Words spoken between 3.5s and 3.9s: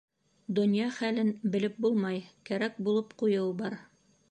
бар.